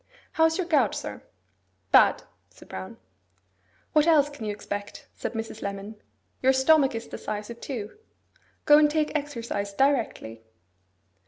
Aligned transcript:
How 0.31 0.45
is 0.45 0.57
your 0.57 0.65
gout, 0.65 0.95
sir?' 0.95 1.21
'Bad,' 1.91 2.23
said 2.49 2.67
Brown. 2.67 2.97
'What 3.93 4.07
else 4.07 4.31
can 4.31 4.45
you 4.45 4.51
expect?' 4.51 5.07
said 5.13 5.33
Mrs. 5.33 5.61
Lemon. 5.61 5.95
'Your 6.41 6.53
stomach 6.53 6.95
is 6.95 7.07
the 7.07 7.19
size 7.19 7.51
of 7.51 7.61
two. 7.61 7.99
Go 8.65 8.79
and 8.79 8.89
take 8.89 9.11
exercise 9.15 9.73
directly. 9.75 10.41